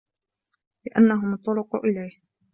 لِأَنَّهُمْ 0.85 1.33
الطُّرُقُ 1.33 1.75
إلَيْهِ 1.75 2.17